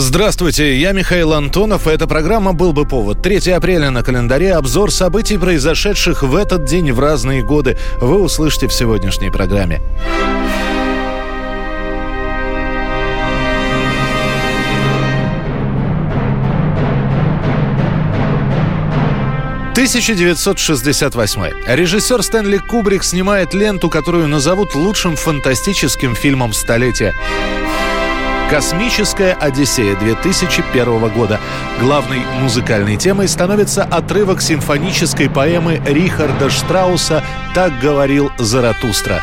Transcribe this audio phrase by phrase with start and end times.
[0.00, 3.20] Здравствуйте, я Михаил Антонов, и эта программа «Был бы повод».
[3.20, 7.76] 3 апреля на календаре обзор событий, произошедших в этот день в разные годы.
[8.00, 9.80] Вы услышите в сегодняшней программе.
[19.74, 21.74] «1968.
[21.74, 27.16] Режиссер Стэнли Кубрик снимает ленту, которую назовут лучшим фантастическим фильмом столетия.
[28.50, 31.38] «Космическая Одиссея» 2001 года.
[31.80, 37.22] Главной музыкальной темой становится отрывок симфонической поэмы Рихарда Штрауса
[37.54, 39.22] «Так говорил Заратустра».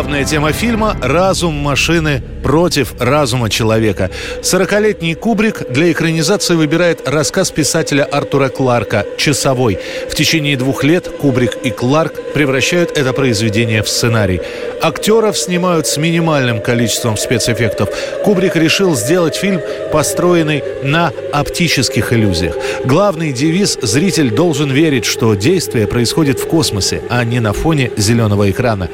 [0.00, 4.10] Главная тема фильма– разум машины против разума человека.
[4.42, 9.78] Сорокалетний Кубрик для экранизации выбирает рассказ писателя Артура Кларка «Часовой».
[10.08, 14.40] В течение двух лет Кубрик и Кларк превращают это произведение в сценарий.
[14.80, 17.90] Актеров снимают с минимальным количеством спецэффектов.
[18.24, 19.60] Кубрик решил сделать фильм,
[19.92, 22.54] построенный на оптических иллюзиях.
[22.86, 28.50] Главный девиз– зритель должен верить, что действие происходит в космосе, а не на фоне зеленого
[28.50, 28.88] экрана.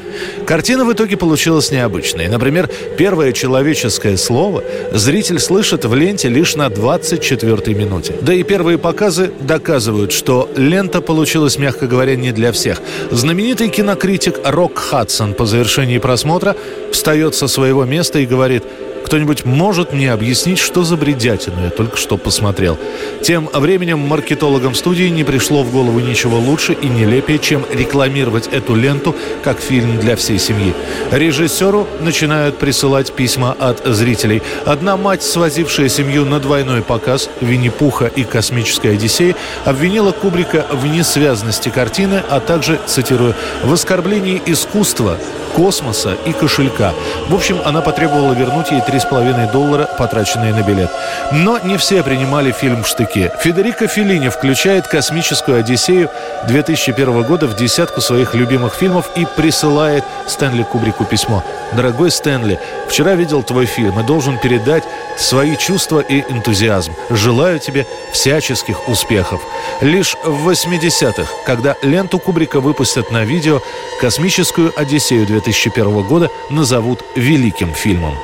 [0.44, 2.28] Картина итоге получилась необычной.
[2.28, 8.14] Например, первое человеческое слово зритель слышит в ленте лишь на 24-й минуте.
[8.22, 12.80] Да и первые показы доказывают, что лента получилась, мягко говоря, не для всех.
[13.10, 16.56] Знаменитый кинокритик Рок Хадсон по завершении просмотра
[16.92, 18.64] встает со своего места и говорит–
[19.06, 22.76] кто-нибудь может мне объяснить, что за бредятину я только что посмотрел?
[23.22, 28.74] Тем временем маркетологам студии не пришло в голову ничего лучше и нелепее, чем рекламировать эту
[28.74, 29.14] ленту
[29.44, 30.74] как фильм для всей семьи.
[31.12, 34.42] Режиссеру начинают присылать письма от зрителей.
[34.64, 41.68] Одна мать, свозившая семью на двойной показ «Винни-Пуха» и «Космическая Одиссея», обвинила Кубрика в несвязности
[41.68, 45.16] картины, а также, цитирую, «в оскорблении искусства,
[45.54, 46.92] космоса и кошелька».
[47.28, 50.90] В общем, она потребовала вернуть ей 3,5 доллара, потраченные на билет.
[51.32, 53.32] Но не все принимали фильм в штыке.
[53.40, 56.10] Федерико Феллини включает «Космическую Одиссею»
[56.48, 61.44] 2001 года в десятку своих любимых фильмов и присылает Стэнли Кубрику письмо.
[61.72, 62.58] «Дорогой Стэнли,
[62.88, 64.84] вчера видел твой фильм и должен передать
[65.18, 66.92] свои чувства и энтузиазм.
[67.10, 69.40] Желаю тебе всяческих успехов».
[69.80, 73.60] Лишь в 80-х, когда ленту Кубрика выпустят на видео,
[74.00, 78.16] «Космическую Одиссею» 2001 года назовут великим фильмом.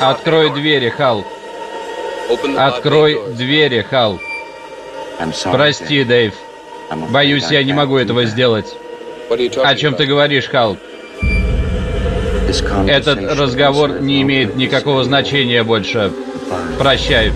[0.00, 1.24] Открой двери, Хал.
[2.56, 4.18] Открой двери, Хал.
[5.52, 6.34] Прости, Дэйв.
[7.10, 8.76] Боюсь, я не могу этого сделать.
[9.30, 10.76] О чем ты говоришь, Хал?
[12.86, 16.12] Этот разговор не имеет никакого значения больше.
[16.78, 17.32] Прощай.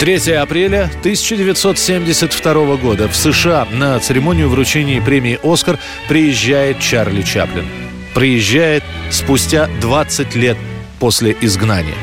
[0.00, 7.79] 3 апреля 1972 года в США на церемонию вручения премии «Оскар» приезжает Чарли Чаплин
[8.14, 10.56] приезжает спустя 20 лет
[10.98, 11.96] после изгнания.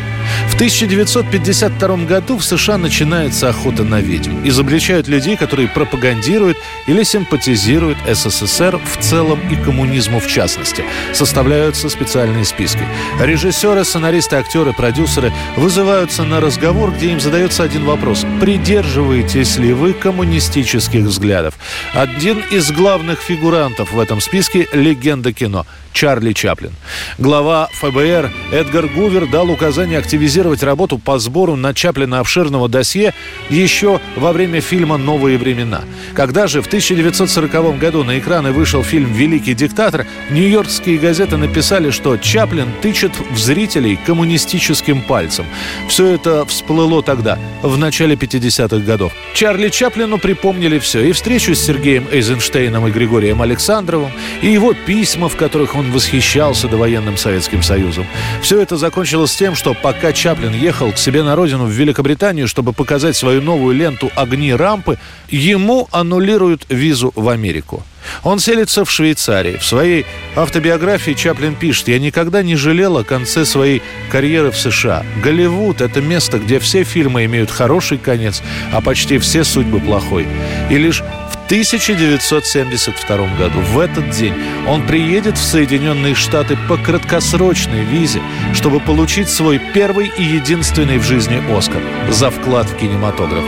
[0.47, 4.45] В 1952 году в США начинается охота на ведьм.
[4.47, 6.57] Изобличают людей, которые пропагандируют
[6.87, 10.83] или симпатизируют СССР в целом и коммунизму в частности.
[11.13, 12.81] Составляются специальные списки.
[13.21, 18.25] Режиссеры, сценаристы, актеры, продюсеры вызываются на разговор, где им задается один вопрос.
[18.41, 21.55] Придерживаетесь ли вы коммунистических взглядов?
[21.93, 26.71] Один из главных фигурантов в этом списке– легенда кино– Чарли Чаплин.
[27.17, 33.13] Глава ФБР Эдгар Гувер дал указание активизировать работу по сбору на Чаплина обширного досье
[33.49, 35.81] еще во время фильма «Новые времена».
[36.13, 42.17] Когда же в 1940 году на экраны вышел фильм «Великий диктатор», нью-йоркские газеты написали, что
[42.17, 45.45] Чаплин тычет в зрителей коммунистическим пальцем.
[45.87, 49.13] Все это всплыло тогда, в начале 50-х годов.
[49.33, 51.07] Чарли Чаплину припомнили все.
[51.07, 54.11] И встречу с Сергеем Эйзенштейном и Григорием Александровым,
[54.41, 58.05] и его письма, в которых он восхищался довоенным Советским Союзом.
[58.41, 62.73] Все это закончилось тем, что пока Чаплин ехал к себе на родину в Великобританию, чтобы
[62.73, 64.97] показать свою новую ленту «Огни рампы»,
[65.29, 67.83] ему аннулируют визу в Америку.
[68.23, 69.57] Он селится в Швейцарии.
[69.57, 70.05] В своей
[70.35, 73.81] автобиографии Чаплин пишет, «Я никогда не жалел о конце своей
[74.11, 75.05] карьеры в США.
[75.23, 78.41] Голливуд– это место, где все фильмы имеют хороший конец,
[78.71, 80.27] а почти все судьбы плохой.
[80.69, 81.03] И лишь
[81.47, 84.33] 1972 году, в этот день,
[84.67, 88.21] он приедет в Соединенные Штаты по краткосрочной визе,
[88.53, 93.45] чтобы получить свой первый и единственный в жизни «Оскар» за вклад в кинематограф.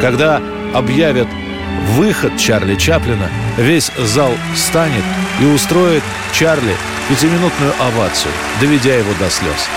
[0.00, 0.40] Когда
[0.72, 1.28] объявят
[1.90, 3.28] выход Чарли Чаплина,
[3.58, 5.04] весь зал встанет
[5.38, 6.02] и устроит
[6.32, 6.74] Чарли
[7.10, 8.32] пятиминутную овацию,
[8.62, 9.68] доведя его до слез.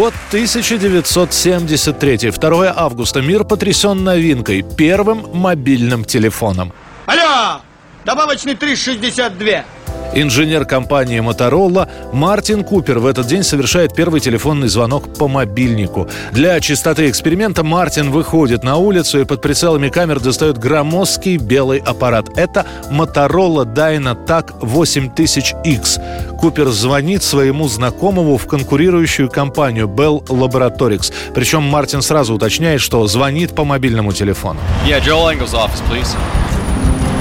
[0.00, 2.30] Год 1973.
[2.30, 3.20] 2 августа.
[3.20, 4.62] Мир потрясен новинкой.
[4.62, 6.72] Первым мобильным телефоном.
[7.04, 7.60] Алло!
[8.06, 9.64] Добавочный 362.
[10.12, 16.08] Инженер компании Motorola Мартин Купер в этот день совершает первый телефонный звонок по мобильнику.
[16.32, 22.26] Для чистоты эксперимента Мартин выходит на улицу и под прицелами камер достает громоздкий белый аппарат.
[22.36, 26.36] Это Motorola Dynatac 8000X.
[26.38, 31.12] Купер звонит своему знакомому в конкурирующую компанию Bell Laboratories.
[31.34, 34.58] Причем Мартин сразу уточняет, что звонит по мобильному телефону.
[34.84, 36.16] Yeah, Joel Engel's office, please.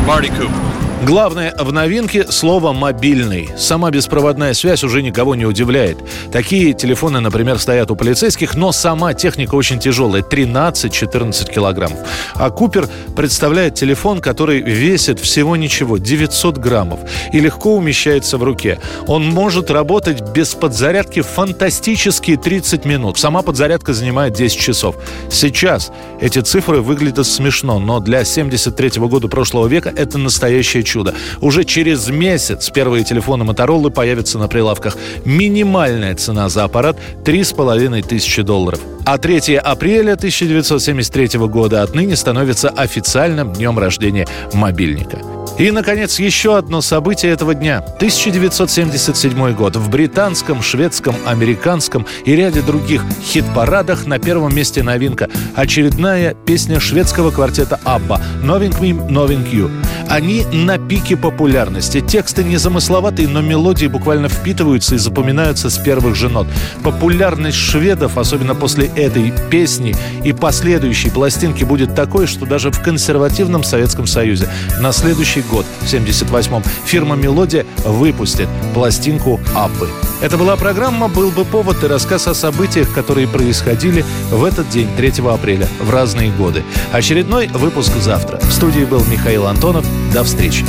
[0.07, 0.88] Marty Cooper.
[1.01, 3.49] Главное в новинке слово «мобильный».
[3.57, 5.97] Сама беспроводная связь уже никого не удивляет.
[6.29, 11.99] Такие телефоны, например, стоят у полицейских, но сама техника очень тяжелая– 13-14 килограммов.
[12.35, 16.99] А Купер представляет телефон, который весит всего ничего– 900 граммов
[17.31, 18.77] и легко умещается в руке.
[19.07, 23.17] Он может работать без подзарядки фантастические 30 минут.
[23.17, 24.97] Сама подзарядка занимает 10 часов.
[25.31, 31.13] Сейчас эти цифры выглядят смешно, но для 73 года прошлого века это настоящее чудо.
[31.39, 34.97] Уже через месяц первые телефоны Моторолы появятся на прилавках.
[35.25, 38.79] Минимальная цена за аппарат– 3,5 тысячи долларов.
[39.05, 45.38] А 3 апреля 1973 года отныне становится официальным днем рождения мобильника.
[45.59, 47.79] И, наконец, еще одно событие этого дня.
[47.79, 49.75] 1977 год.
[49.75, 55.27] В британском, шведском, американском и ряде других хит-парадах на первом месте новинка.
[55.55, 59.69] Очередная песня шведского квартета «Абба» «Новинг Мим, Новинг Ю».
[60.07, 61.99] Они на пике популярности.
[61.99, 66.47] Тексты незамысловатые, но мелодии буквально впитываются и запоминаются с первых же нот.
[66.83, 73.65] Популярность шведов, особенно после этой песни и последующей пластинки, будет такой, что даже в консервативном
[73.65, 79.89] Советском Союзе на следующий год, в 78-м, фирма «Мелодия» выпустит пластинку «Аббы».
[80.21, 84.89] Это была программа «Был бы повод» и рассказ о событиях, которые происходили в этот день,
[84.97, 86.63] 3 апреля, в разные годы.
[86.91, 88.39] Очередной выпуск завтра.
[88.39, 89.85] В студии был Михаил Антонов.
[90.13, 90.65] До встречи.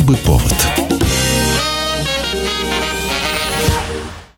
[0.00, 0.79] Был бы повод.